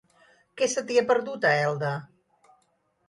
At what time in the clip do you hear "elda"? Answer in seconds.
1.69-1.93